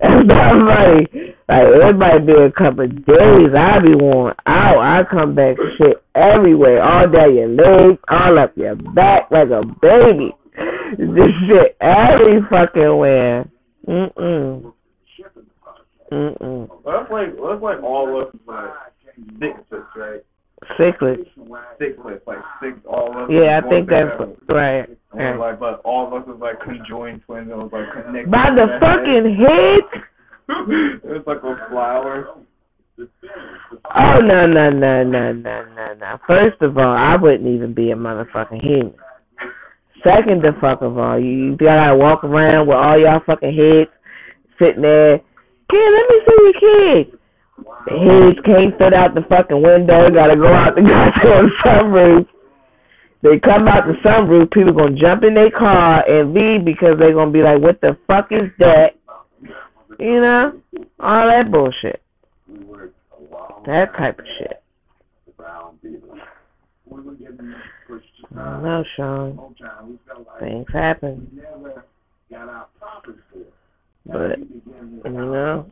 Somebody, 0.02 1.36
like 1.48 1.66
everybody 1.82 2.24
be 2.24 2.32
a 2.32 2.52
couple 2.52 2.84
of 2.84 3.04
days. 3.04 3.52
I 3.52 3.80
be 3.80 3.94
worn 3.94 4.34
out. 4.46 4.80
I 4.80 5.02
come 5.10 5.34
back 5.34 5.56
shit 5.76 6.02
everywhere, 6.14 6.82
all 6.82 7.10
down 7.10 7.34
your 7.34 7.48
legs, 7.48 8.00
all 8.08 8.38
up 8.38 8.56
your 8.56 8.76
back 8.76 9.30
like 9.30 9.48
a 9.48 9.62
baby. 9.80 10.32
This 10.96 11.32
shit 11.46 11.76
every 11.80 12.40
fucking 12.48 12.96
where. 12.96 13.50
Mm 13.86 14.14
mm. 14.14 14.72
Mm 16.12 16.38
mm. 16.38 16.68
That's 16.84 17.10
like 17.10 17.36
that's 17.36 17.62
like 17.62 17.82
all 17.82 18.22
of 18.22 18.34
like 18.46 18.70
sixlets, 19.38 19.94
right? 19.96 20.20
Sicklets. 20.78 21.26
Sixlets, 21.80 22.20
like 22.26 22.38
six 22.62 22.78
all 22.88 23.10
of 23.10 23.24
us. 23.24 23.30
Yeah, 23.30 23.60
I 23.64 23.68
think 23.68 23.88
that's 23.88 24.10
right. 24.48 24.88
And 25.12 25.40
right. 25.40 25.52
like, 25.52 25.60
but 25.60 25.80
all 25.84 26.06
of 26.06 26.12
us 26.12 26.28
was 26.28 26.38
like 26.40 26.60
conjoined 26.60 27.22
twins 27.24 27.50
and 27.50 27.58
was 27.58 27.72
like 27.72 27.90
connected. 27.92 28.30
By 28.30 28.50
the 28.54 28.66
fucking 28.78 29.36
head. 29.40 30.02
it 31.02 31.08
was 31.08 31.24
like 31.26 31.38
a 31.38 31.70
flower. 31.70 32.36
Oh 32.98 34.20
no 34.20 34.46
no 34.46 34.70
no 34.70 35.02
no 35.02 35.32
no 35.32 35.64
no 35.64 35.94
no. 35.98 36.18
First 36.26 36.60
of 36.60 36.76
all, 36.76 36.94
I 36.96 37.16
wouldn't 37.16 37.48
even 37.48 37.72
be 37.72 37.90
a 37.90 37.96
motherfucking 37.96 38.60
human. 38.62 38.94
Second 40.04 40.44
of 40.44 40.54
fuck 40.60 40.82
of 40.82 40.98
all, 40.98 41.18
you, 41.18 41.50
you 41.50 41.56
gotta 41.56 41.96
walk 41.96 42.24
around 42.24 42.66
with 42.66 42.76
all 42.76 42.98
y'all 42.98 43.20
fucking 43.24 43.54
heads 43.54 43.90
sitting 44.58 44.82
there. 44.82 45.18
Kid, 45.70 45.88
let 45.92 46.04
me 46.08 46.16
see 46.26 46.36
your 46.42 47.04
kids. 47.04 47.19
The 47.86 47.96
heads 47.96 48.38
can't 48.44 48.76
fit 48.78 48.94
out 48.94 49.14
the 49.14 49.22
fucking 49.28 49.62
window. 49.62 50.08
Gotta 50.10 50.36
go 50.36 50.48
out 50.48 50.74
the 50.74 50.82
goddamn 50.86 51.50
sunroof. 51.64 52.26
They 53.22 53.38
come 53.38 53.68
out 53.68 53.86
the 53.86 53.94
sunroof. 54.04 54.50
People 54.52 54.72
gonna 54.72 54.96
jump 54.96 55.24
in 55.24 55.34
their 55.34 55.50
car 55.50 56.04
and 56.08 56.32
leave 56.32 56.64
because 56.64 56.98
they 56.98 57.12
gonna 57.12 57.30
be 57.30 57.42
like, 57.42 57.60
"What 57.60 57.80
the 57.80 57.96
fuck 58.06 58.32
is 58.32 58.50
that?" 58.58 58.96
You 59.98 60.20
know, 60.20 60.52
all 60.98 61.28
that 61.28 61.50
bullshit. 61.50 62.02
That 63.66 63.92
type 63.98 64.18
of 64.18 64.24
shit. 64.38 64.62
Don't 68.34 68.62
know, 68.62 68.84
Sean. 68.96 69.54
Things 70.38 70.66
happen. 70.72 71.40
But 74.06 74.38
you 74.38 75.10
know. 75.10 75.70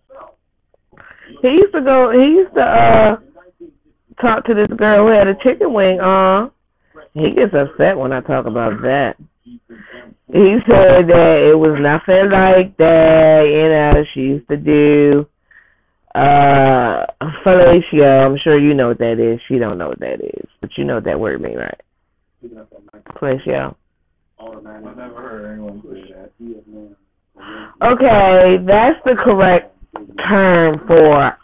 He 1.43 1.49
used 1.49 1.75
to 1.75 1.81
go 1.83 2.11
he 2.13 2.43
used 2.43 2.55
to 2.55 2.61
uh 2.61 3.17
talk 4.21 4.45
to 4.47 4.55
this 4.55 4.77
girl 4.77 5.07
who 5.07 5.13
had 5.13 5.29
a 5.29 5.35
chicken 5.43 5.73
wing 5.73 6.01
on. 6.01 6.51
He 7.15 7.31
gets 7.35 7.55
upset 7.55 7.97
when 7.97 8.13
I 8.13 8.21
talk 8.21 8.47
about 8.47 8.81
that. 8.83 9.15
He 9.45 10.59
said 10.67 11.09
that 11.09 11.51
it 11.51 11.57
was 11.57 11.79
nothing 11.81 12.31
like 12.31 12.77
that, 12.77 13.43
you 13.49 13.69
know, 13.69 14.05
she 14.13 14.21
used 14.21 14.49
to 14.49 14.57
do 14.57 15.27
uh 16.15 17.07
fellatio. 17.45 18.27
I'm 18.27 18.39
sure 18.43 18.59
you 18.59 18.75
know 18.75 18.89
what 18.89 18.99
that 18.99 19.21
is. 19.21 19.41
She 19.49 19.59
don't 19.59 19.79
know 19.79 19.89
what 19.89 20.01
that 20.01 20.21
is. 20.23 20.49
But 20.61 20.71
you 20.77 20.85
know 20.85 20.97
what 20.97 21.05
that 21.05 21.21
word 21.21 21.41
mean, 21.41 21.57
right? 21.57 21.81
Fellatio. 23.15 23.75
I 24.41 24.45
never 24.45 25.21
heard 25.21 25.53
anyone 25.53 25.83
say 25.83 26.13
that. 26.13 26.31
Okay, 27.83 28.57
that's 28.67 28.99
the 29.05 29.15
correct 29.23 29.78
term 30.29 30.81
for 30.87 31.37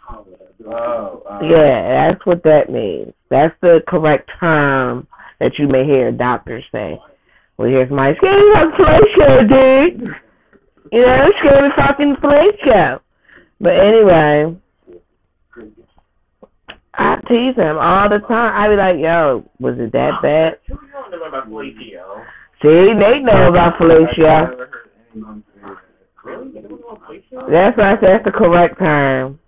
Oh, 0.67 1.21
uh, 1.29 1.39
yeah, 1.43 2.09
that's 2.09 2.25
what 2.25 2.41
that 2.43 2.71
means. 2.71 3.13
That's 3.29 3.53
the 3.61 3.81
correct 3.87 4.31
term 4.39 5.07
that 5.39 5.59
you 5.59 5.67
may 5.67 5.85
hear 5.85 6.11
doctors 6.11 6.63
say. 6.71 6.97
Well, 7.57 7.69
here's 7.69 7.91
my 7.91 8.13
skinny 8.17 8.33
fucking 8.53 8.73
fellatio, 8.73 9.47
dude. 9.47 10.09
You 10.91 11.01
know, 11.01 11.27
skinny 11.39 11.69
fucking 11.75 12.15
fellatio. 12.21 12.99
But 13.61 13.73
anyway, 13.77 14.57
I 16.95 17.15
tease 17.27 17.55
him 17.55 17.77
all 17.77 18.09
the 18.09 18.19
time. 18.27 18.53
I 18.55 18.67
be 18.69 18.75
like, 18.75 18.95
yo, 18.99 19.43
was 19.59 19.75
it 19.77 19.91
that 19.91 20.13
bad? 20.23 20.57
You 20.67 20.79
don't 20.91 21.11
know 21.11 21.27
about 21.27 21.47
fellatio. 21.47 22.25
See, 22.61 22.93
they 22.97 23.19
know 23.21 23.49
about 23.49 23.73
I 23.75 23.83
fellatio. 23.83 24.49
never 24.49 24.65
heard 24.65 24.89
anyone 25.13 25.43
say 25.53 25.61
that. 25.61 25.77
Really? 26.25 26.47
You 26.55 26.61
don't 26.61 26.81
know? 26.81 26.97
That's 27.49 27.77
right. 27.77 27.99
That's 28.01 28.25
the 28.25 28.31
correct 28.31 28.79
term. 28.79 29.39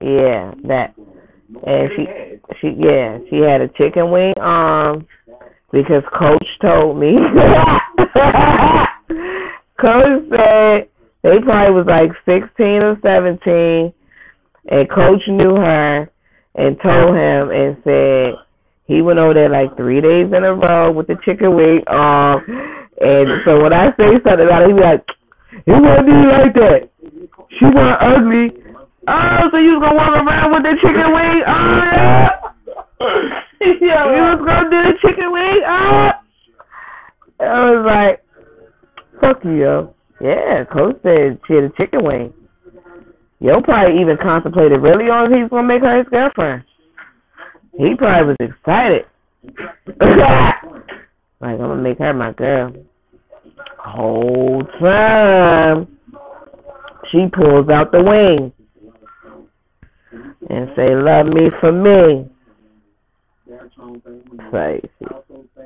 Yeah, 0.00 0.52
that. 0.68 0.94
And 1.66 1.90
she, 1.96 2.06
she, 2.60 2.68
yeah, 2.78 3.18
she 3.28 3.36
had 3.36 3.60
a 3.60 3.68
chicken 3.76 4.10
wing 4.10 4.34
arm 4.40 5.06
because 5.72 6.02
Coach 6.16 6.46
told 6.60 6.98
me. 6.98 7.16
Coach 9.80 10.28
said 10.30 10.88
they 11.22 11.40
probably 11.42 11.74
was 11.74 11.86
like 11.88 12.12
sixteen 12.24 12.82
or 12.82 12.96
seventeen, 13.02 13.92
and 14.68 14.90
Coach 14.90 15.22
knew 15.26 15.56
her 15.56 16.10
and 16.54 16.76
told 16.82 17.16
him 17.16 17.50
and 17.50 17.76
said 17.82 18.34
he 18.84 19.00
went 19.00 19.18
over 19.18 19.34
there 19.34 19.48
like 19.48 19.76
three 19.76 20.00
days 20.00 20.26
in 20.26 20.44
a 20.44 20.54
row 20.54 20.92
with 20.92 21.06
the 21.06 21.16
chicken 21.24 21.56
wing 21.56 21.80
arm. 21.86 22.44
And 23.00 23.40
so 23.44 23.62
when 23.62 23.72
I 23.72 23.90
say 23.96 24.20
something 24.22 24.46
about 24.46 24.62
it, 24.62 24.68
he 24.68 24.74
be 24.74 24.80
like, 24.80 25.04
"It 25.52 25.80
wasn't 25.80 26.08
even 26.08 26.28
like 26.28 26.54
that. 26.54 26.90
She 27.58 27.64
wasn't 27.64 28.02
ugly." 28.02 28.70
Oh, 29.08 29.48
so 29.50 29.56
you 29.58 29.74
was 29.74 29.82
gonna 29.82 29.96
walk 29.96 30.12
around 30.12 30.52
with 30.52 30.62
the 30.62 30.76
chicken 30.78 31.08
wing? 31.10 31.42
Oh, 31.48 32.26
yeah. 33.80 34.06
You 34.12 34.22
was 34.36 34.42
gonna 34.44 34.70
do 34.70 34.80
the 34.86 34.94
chicken 35.00 35.32
wing? 35.32 35.60
Oh. 35.66 36.10
I 37.40 37.70
was 37.70 37.84
like, 37.86 38.22
fuck 39.20 39.42
you, 39.44 39.56
yo. 39.56 39.94
Yeah, 40.20 40.64
Coach 40.70 41.00
said 41.02 41.40
she 41.48 41.54
had 41.54 41.64
a 41.64 41.70
chicken 41.76 42.04
wing. 42.04 42.32
Yo 43.40 43.62
probably 43.62 44.00
even 44.00 44.18
contemplated 44.20 44.82
really 44.82 45.08
on 45.08 45.32
if 45.32 45.36
he 45.36 45.42
was 45.42 45.50
gonna 45.50 45.66
make 45.66 45.80
her 45.80 45.96
his 45.96 46.08
girlfriend. 46.08 46.62
He 47.72 47.94
probably 47.96 48.36
was 48.36 48.52
excited. 48.52 49.06
like, 51.40 51.56
I'm 51.56 51.58
gonna 51.58 51.82
make 51.82 51.98
her 51.98 52.12
my 52.12 52.32
girl. 52.32 52.74
Whole 53.82 54.62
time, 54.78 55.98
she 57.10 57.26
pulls 57.32 57.68
out 57.70 57.92
the 57.92 58.02
wing 58.02 58.52
and 60.48 60.68
say, 60.76 60.94
"Love 60.94 61.26
me 61.26 61.50
for 61.60 61.72
me." 61.72 62.28
Crazy. 64.50 64.90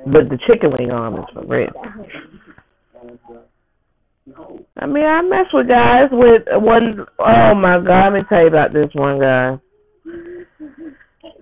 But 0.06 0.28
the 0.28 0.38
chicken 0.46 0.70
wing 0.78 0.90
arm 0.90 1.16
is 1.16 1.24
for 1.32 1.44
real. 1.46 1.72
I 4.78 4.86
mean, 4.86 5.04
I 5.04 5.22
mess 5.22 5.46
with 5.52 5.68
guys 5.68 6.08
with 6.10 6.42
one 6.52 7.04
oh 7.18 7.54
my 7.54 7.78
god, 7.84 8.12
let 8.12 8.12
me 8.14 8.20
tell 8.28 8.40
you 8.40 8.48
about 8.48 8.72
this 8.72 8.88
one 8.94 9.20
guy. 9.20 9.58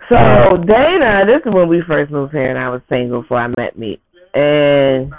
So 0.08 0.56
Dana, 0.66 1.24
this 1.26 1.46
is 1.46 1.54
when 1.54 1.68
we 1.68 1.82
first 1.86 2.10
moved 2.10 2.32
here 2.32 2.50
and 2.50 2.58
I 2.58 2.68
was 2.70 2.82
single 2.88 3.22
before 3.22 3.38
I 3.38 3.48
met 3.56 3.78
me. 3.78 4.00
And 4.34 5.12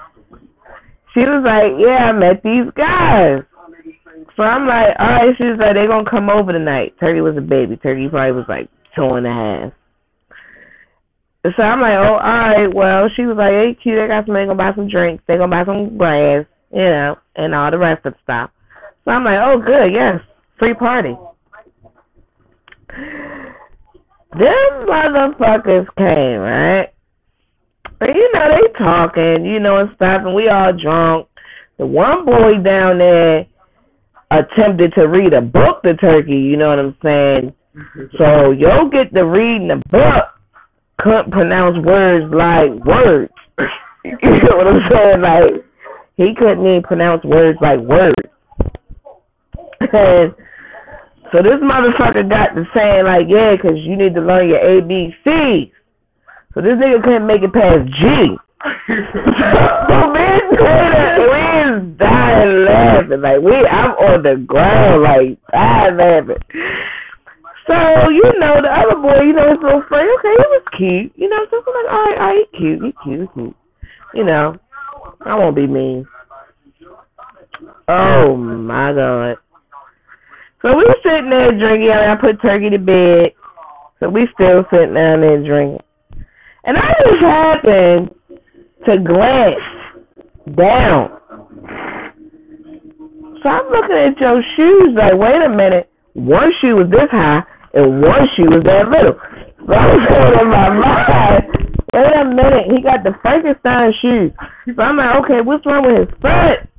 she 1.14 1.22
was 1.22 1.44
like, 1.46 1.78
Yeah, 1.80 2.10
I 2.10 2.12
met 2.12 2.44
these 2.44 2.70
guys. 2.76 3.44
So 4.36 4.44
I'm 4.44 4.66
like, 4.68 4.96
all 5.00 5.08
right, 5.08 5.36
she 5.38 5.44
was 5.44 5.60
like, 5.60 5.74
they're 5.76 5.88
gonna 5.88 6.10
come 6.10 6.30
over 6.30 6.52
tonight. 6.52 6.94
Turkey 7.00 7.22
was 7.22 7.38
a 7.38 7.42
baby. 7.42 7.78
Turkey 7.78 8.10
probably 8.10 8.32
was 8.32 8.46
like 8.50 8.70
two 8.96 9.14
and 9.14 9.28
a 9.28 9.34
half. 9.34 9.74
So 11.58 11.62
I'm 11.62 11.82
like, 11.82 11.98
oh, 12.00 12.18
all 12.24 12.40
right. 12.48 12.74
Well, 12.74 13.10
she 13.16 13.24
was 13.26 13.36
like, 13.38 13.52
hey, 13.52 13.76
cute. 13.82 14.00
They 14.00 14.08
got 14.08 14.26
some. 14.26 14.34
They 14.34 14.46
gonna 14.46 14.56
buy 14.56 14.72
some 14.76 14.88
drinks. 14.88 15.24
They 15.28 15.36
gonna 15.36 15.52
buy 15.52 15.66
some 15.66 15.98
grass, 15.98 16.46
you 16.72 16.88
know, 16.88 17.18
and 17.36 17.54
all 17.54 17.70
the 17.70 17.78
rest 17.78 18.06
of 18.06 18.14
the 18.14 18.20
stuff. 18.24 18.50
So 19.04 19.12
I'm 19.12 19.26
like, 19.26 19.40
oh, 19.44 19.60
good, 19.60 19.92
yes, 19.92 20.22
free 20.58 20.74
party. 20.74 21.18
Them 24.32 24.88
motherfuckers 24.88 25.88
came, 25.98 26.40
right? 26.40 26.93
And 28.02 28.16
you 28.16 28.30
know 28.34 28.48
they 28.50 28.74
talking, 28.78 29.46
you 29.46 29.60
know, 29.60 29.78
and 29.78 29.90
stuff, 29.96 30.22
and 30.26 30.36
we 30.36 30.50
all 30.50 30.74
drunk. 30.74 31.28
The 31.78 31.86
one 31.86 32.26
boy 32.26 32.62
down 32.64 32.98
there 33.00 33.46
attempted 34.32 34.94
to 34.96 35.08
read 35.08 35.34
a 35.34 35.42
book 35.42 35.84
to 35.84 35.96
Turkey, 35.96 36.32
you 36.38 36.58
know 36.58 36.70
what 36.70 36.80
I'm 36.80 36.98
saying? 37.04 37.54
Mm-hmm. 37.76 38.16
So 38.18 38.52
you'll 38.52 38.90
get 38.90 39.14
to 39.14 39.26
reading 39.26 39.68
the 39.70 39.82
book, 39.90 40.26
couldn't 41.00 41.32
pronounce 41.32 41.78
words 41.86 42.34
like 42.34 42.70
words. 42.86 43.34
you 44.06 44.18
know 44.22 44.58
what 44.58 44.68
I'm 44.68 44.82
saying? 44.92 45.22
Like 45.22 45.66
he 46.16 46.34
couldn't 46.38 46.66
even 46.66 46.84
pronounce 46.84 47.24
words 47.24 47.58
like 47.62 47.80
words. 47.80 48.16
And 49.82 50.34
so 51.32 51.42
this 51.42 51.62
motherfucker 51.62 52.30
got 52.30 52.54
to 52.56 52.64
saying 52.76 53.06
like, 53.06 53.26
yeah, 53.28 53.56
'cause 53.62 53.78
you 53.78 53.96
need 53.98 54.14
to 54.16 54.22
learn 54.22 54.50
your 54.50 54.60
ABCs. 54.60 55.72
So 56.54 56.62
this 56.62 56.78
nigga 56.78 57.04
couldn't 57.04 57.28
make 57.28 57.42
it 57.42 57.54
past 57.54 57.90
G. 57.90 58.38
so 58.88 59.98
man, 60.14 60.40
we 60.54 61.44
is 61.64 61.98
dying 61.98 62.66
laughing. 62.66 63.22
Like 63.22 63.42
we, 63.42 63.56
I'm 63.66 63.92
on 63.98 64.24
the 64.24 64.36
ground, 64.46 65.04
like 65.04 65.40
dying 65.52 65.98
laughing. 65.98 66.42
So 67.66 67.74
So, 67.74 68.10
you 68.10 68.24
know, 68.40 68.62
the 68.62 68.70
other 68.70 69.02
boy, 69.02 69.24
you 69.26 69.34
know, 69.34 69.50
his 69.50 69.64
little 69.64 69.84
friend, 69.88 70.08
okay, 70.20 70.36
he 70.36 70.46
was 70.52 70.66
cute. 70.78 71.12
You 71.16 71.30
know, 71.30 71.42
so 71.50 71.58
I'm 71.58 71.74
like, 71.74 71.92
all 71.92 72.06
right, 72.06 72.18
all 72.20 72.36
right, 72.36 72.46
he 72.52 72.58
cute, 72.58 72.84
he 72.84 72.92
cute, 73.04 73.22
he 73.22 73.28
cute. 73.34 73.56
You 74.14 74.24
know, 74.26 74.58
I 75.26 75.36
won't 75.36 75.56
be 75.56 75.66
mean. 75.66 76.06
Oh 77.88 78.36
my 78.38 78.94
god. 78.94 79.38
So 80.62 80.78
we 80.78 80.86
sitting 81.04 81.30
there 81.30 81.52
drinking. 81.58 81.90
I 81.92 82.16
put 82.16 82.42
turkey 82.42 82.70
to 82.70 82.80
bed. 82.80 83.34
So 84.00 84.10
we 84.10 84.28
still 84.34 84.64
sitting 84.72 84.94
down 84.94 85.22
there 85.22 85.44
drinking. 85.44 85.80
And 86.66 86.78
I 86.78 86.94
just 87.04 87.22
happened 87.22 88.10
to 88.86 88.98
glance 89.04 89.60
down. 90.56 91.20
So 93.42 93.50
I'm 93.50 93.68
looking 93.72 94.00
at 94.00 94.20
your 94.20 94.42
shoes 94.56 94.96
like, 94.96 95.20
wait 95.20 95.42
a 95.46 95.50
minute. 95.50 95.90
One 96.14 96.52
shoe 96.62 96.76
was 96.76 96.90
this 96.90 97.10
high 97.12 97.44
and 97.74 98.02
one 98.02 98.28
shoe 98.36 98.48
was 98.48 98.64
that 98.64 98.88
little. 98.88 99.20
So 99.68 99.74
I 99.74 99.86
was 99.92 100.04
going 100.08 100.40
in 100.40 100.48
my 100.48 100.70
mind, 100.70 101.44
wait 101.94 102.16
a 102.16 102.26
minute, 102.26 102.72
he 102.72 102.82
got 102.84 103.04
the 103.04 103.12
Frankenstein 103.22 103.92
shoes. 104.02 104.32
So 104.76 104.82
I'm 104.82 104.98
like, 104.98 105.16
okay, 105.24 105.42
what's 105.44 105.66
wrong 105.66 105.84
with 105.84 106.08
his 106.08 106.16
foot? 106.22 106.70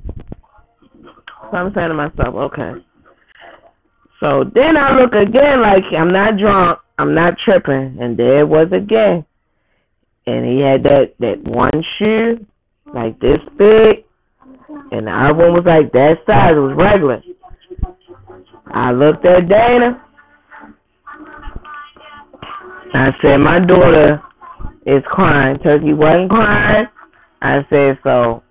So 1.51 1.57
I'm 1.57 1.73
saying 1.75 1.89
to 1.89 1.93
myself, 1.93 2.33
okay. 2.49 2.81
So 4.19 4.49
then 4.55 4.77
I 4.77 4.97
look 4.97 5.13
again 5.13 5.61
like 5.61 5.83
I'm 5.91 6.11
not 6.11 6.37
drunk, 6.39 6.79
I'm 6.97 7.13
not 7.13 7.35
tripping, 7.43 7.97
and 7.99 8.17
there 8.17 8.39
it 8.41 8.47
was 8.47 8.71
again. 8.71 9.25
And 10.27 10.45
he 10.45 10.59
had 10.61 10.83
that 10.83 11.13
that 11.19 11.43
one 11.43 11.83
shoe 11.97 12.45
like 12.93 13.19
this 13.19 13.39
big, 13.57 14.05
and 14.91 15.07
the 15.07 15.11
other 15.11 15.33
one 15.35 15.53
was 15.53 15.63
like 15.65 15.91
that 15.91 16.15
size. 16.25 16.53
It 16.55 16.59
was 16.59 16.75
regular. 16.77 17.21
I 18.73 18.91
looked 18.91 19.25
at 19.25 19.47
Dana. 19.47 20.01
I 22.93 23.11
said, 23.21 23.37
my 23.37 23.59
daughter 23.59 24.21
is 24.85 25.03
crying. 25.05 25.59
Turkey 25.59 25.93
wasn't 25.93 26.29
crying. 26.29 26.87
I 27.41 27.59
said, 27.69 27.99
so 28.03 28.41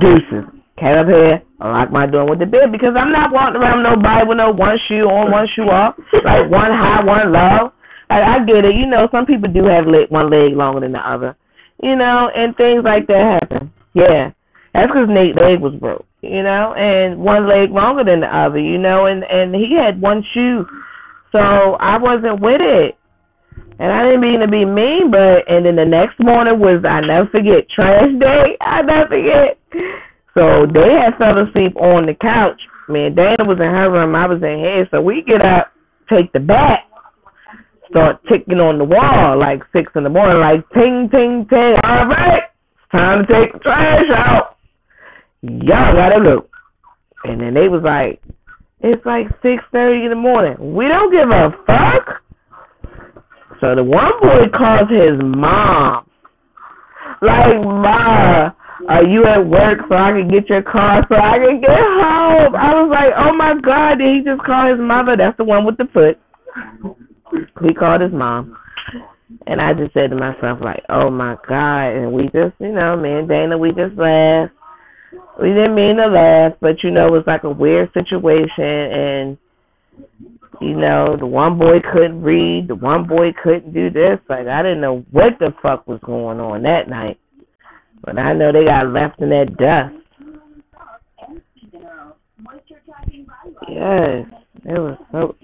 deuces. 0.00 0.48
Came 0.78 0.98
up 0.98 1.06
here, 1.06 1.42
I 1.60 1.68
locked 1.68 1.92
my 1.92 2.06
door 2.06 2.28
with 2.28 2.38
the 2.38 2.46
bed 2.46 2.72
because 2.72 2.94
I'm 2.96 3.12
not 3.12 3.30
walking 3.30 3.60
around 3.60 3.82
nobody 3.82 4.26
with 4.26 4.38
no 4.38 4.50
one 4.50 4.78
shoe 4.88 5.04
on, 5.04 5.30
one 5.30 5.46
shoe 5.54 5.68
off, 5.68 5.94
like 6.24 6.50
one 6.50 6.72
high, 6.72 7.04
one 7.04 7.30
low. 7.30 7.72
Like 8.12 8.28
I 8.28 8.44
get 8.44 8.68
it, 8.68 8.76
you 8.76 8.84
know, 8.84 9.08
some 9.08 9.24
people 9.24 9.48
do 9.48 9.64
have 9.64 9.88
leg, 9.88 10.12
one 10.12 10.28
leg 10.28 10.52
longer 10.52 10.84
than 10.84 10.92
the 10.92 11.00
other, 11.00 11.32
you 11.80 11.96
know, 11.96 12.28
and 12.28 12.52
things 12.56 12.84
like 12.84 13.08
that 13.08 13.40
happen. 13.40 13.72
Yeah, 13.96 14.36
that's 14.76 14.92
because 14.92 15.08
Nate's 15.08 15.40
leg 15.40 15.64
was 15.64 15.72
broke, 15.80 16.04
you 16.20 16.44
know, 16.44 16.76
and 16.76 17.24
one 17.24 17.48
leg 17.48 17.72
longer 17.72 18.04
than 18.04 18.20
the 18.20 18.28
other, 18.28 18.60
you 18.60 18.76
know, 18.76 19.08
and 19.08 19.24
and 19.24 19.56
he 19.56 19.72
had 19.72 19.96
one 19.96 20.20
shoe, 20.36 20.68
so 21.32 21.40
I 21.80 21.96
wasn't 21.96 22.44
with 22.44 22.60
it. 22.60 23.00
And 23.80 23.88
I 23.88 24.04
didn't 24.04 24.20
mean 24.20 24.40
to 24.44 24.48
be 24.48 24.68
mean, 24.68 25.08
but 25.08 25.48
and 25.48 25.64
then 25.64 25.80
the 25.80 25.88
next 25.88 26.20
morning 26.20 26.60
was 26.60 26.84
I 26.84 27.00
never 27.00 27.32
forget 27.32 27.68
trash 27.72 28.12
day. 28.20 28.56
I 28.60 28.84
never 28.84 29.08
forget. 29.08 29.56
So 30.36 30.68
they 30.68 31.00
had 31.00 31.16
fell 31.16 31.40
asleep 31.40 31.76
on 31.80 32.04
the 32.04 32.14
couch. 32.14 32.60
Man, 32.88 33.16
Dana 33.16 33.48
was 33.48 33.56
in 33.56 33.72
her 33.72 33.88
room, 33.88 34.14
I 34.14 34.28
was 34.28 34.44
in 34.44 34.60
his. 34.60 34.88
So 34.92 35.00
we 35.00 35.24
get 35.24 35.44
up, 35.44 35.72
take 36.12 36.32
the 36.32 36.40
bat, 36.40 36.84
start 37.92 38.24
ticking 38.24 38.58
on 38.58 38.80
the 38.80 38.88
wall 38.88 39.38
like 39.38 39.60
six 39.76 39.92
in 39.94 40.02
the 40.02 40.10
morning, 40.10 40.40
like 40.40 40.64
ting 40.72 41.12
ting 41.12 41.44
ting. 41.48 41.76
All 41.84 42.08
right, 42.08 42.48
it's 42.48 42.88
time 42.90 43.22
to 43.22 43.28
take 43.28 43.52
the 43.52 43.60
trash 43.60 44.08
out. 44.16 44.56
Y'all 45.42 45.92
gotta 45.92 46.18
look. 46.18 46.48
And 47.24 47.40
then 47.40 47.54
they 47.54 47.68
was 47.68 47.84
like, 47.84 48.24
it's 48.80 49.04
like 49.04 49.28
six 49.44 49.62
thirty 49.70 50.04
in 50.04 50.10
the 50.10 50.18
morning. 50.18 50.74
We 50.74 50.88
don't 50.88 51.12
give 51.12 51.28
a 51.28 51.52
fuck. 51.68 52.24
So 53.60 53.76
the 53.76 53.84
one 53.84 54.10
boy 54.20 54.50
calls 54.50 54.90
his 54.90 55.20
mom. 55.22 56.08
Like, 57.22 57.62
Ma, 57.62 58.50
are 58.88 59.04
you 59.04 59.22
at 59.24 59.46
work 59.46 59.78
so 59.88 59.94
I 59.94 60.10
can 60.10 60.28
get 60.28 60.48
your 60.48 60.62
car 60.62 61.06
so 61.08 61.14
I 61.14 61.38
can 61.38 61.60
get 61.60 61.70
home? 61.70 62.56
I 62.56 62.74
was 62.74 62.90
like, 62.90 63.14
oh 63.14 63.32
my 63.36 63.54
God, 63.62 64.02
did 64.02 64.16
he 64.16 64.20
just 64.26 64.42
call 64.42 64.66
his 64.66 64.80
mother? 64.80 65.14
That's 65.16 65.36
the 65.36 65.44
one 65.44 65.64
with 65.64 65.76
the 65.76 65.86
foot. 65.94 66.18
He 67.62 67.74
called 67.74 68.00
his 68.00 68.12
mom. 68.12 68.56
And 69.46 69.60
I 69.60 69.72
just 69.72 69.94
said 69.94 70.10
to 70.10 70.16
myself, 70.16 70.58
like, 70.62 70.82
oh 70.88 71.10
my 71.10 71.36
God. 71.48 71.88
And 71.88 72.12
we 72.12 72.24
just, 72.24 72.54
you 72.58 72.72
know, 72.72 72.96
me 72.96 73.10
and 73.12 73.28
Dana, 73.28 73.56
we 73.56 73.70
just 73.70 73.96
laughed. 73.96 74.52
We 75.40 75.48
didn't 75.48 75.74
mean 75.74 75.96
to 75.96 76.06
laugh, 76.08 76.52
but, 76.60 76.82
you 76.82 76.90
know, 76.90 77.06
it 77.06 77.12
was 77.12 77.24
like 77.26 77.44
a 77.44 77.50
weird 77.50 77.90
situation. 77.94 78.64
And, 78.64 79.38
you 80.60 80.76
know, 80.76 81.16
the 81.18 81.26
one 81.26 81.58
boy 81.58 81.78
couldn't 81.92 82.22
read, 82.22 82.68
the 82.68 82.74
one 82.74 83.06
boy 83.06 83.32
couldn't 83.42 83.72
do 83.72 83.90
this. 83.90 84.18
Like, 84.28 84.46
I 84.46 84.62
didn't 84.62 84.80
know 84.80 85.04
what 85.10 85.38
the 85.38 85.54
fuck 85.62 85.86
was 85.88 86.00
going 86.04 86.38
on 86.38 86.62
that 86.62 86.88
night. 86.88 87.18
But 88.04 88.18
I 88.18 88.32
know 88.34 88.52
they 88.52 88.64
got 88.64 88.92
left 88.92 89.20
in 89.20 89.30
that 89.30 89.56
dust. 89.56 90.02
Yes, 93.68 94.26
it 94.64 94.78
was 94.78 94.98
so 95.10 95.36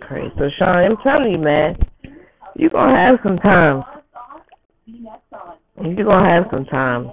crazy. 0.00 0.32
So 0.38 0.48
Sean, 0.58 0.68
I'm 0.68 0.96
telling 1.02 1.32
you, 1.32 1.38
man, 1.38 1.76
you're 2.56 2.70
gonna 2.70 2.96
have 2.96 3.18
some 3.22 3.38
time. 3.38 3.84
You're 4.86 6.04
gonna 6.04 6.28
have 6.28 6.44
some 6.50 6.64
time. 6.66 7.12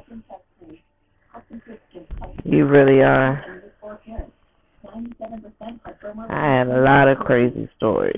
You 2.43 2.65
really 2.65 3.01
are. 3.01 3.61
I 6.29 6.57
had 6.57 6.67
a 6.67 6.81
lot 6.81 7.07
of 7.07 7.19
crazy 7.19 7.69
stories. 7.77 8.15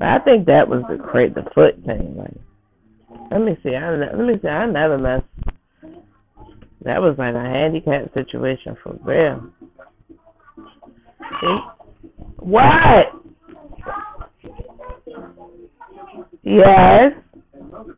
I 0.00 0.18
think 0.24 0.46
that 0.46 0.68
was 0.68 0.82
the 0.88 0.98
cra 1.02 1.30
the 1.30 1.42
foot 1.54 1.74
thing. 1.84 2.16
Like, 2.16 2.34
let 3.30 3.40
me 3.40 3.56
see. 3.62 3.74
I 3.74 3.90
let 3.96 4.18
me 4.18 4.34
see. 4.40 4.48
I 4.48 4.66
never 4.66 4.98
messed. 4.98 5.24
That 6.84 7.00
was 7.00 7.16
like 7.18 7.34
a 7.34 7.40
handicap 7.40 8.12
situation 8.14 8.76
for 8.82 8.96
real. 9.02 9.50
See? 11.40 11.75
What? 12.38 13.06
Yes. 16.44 17.12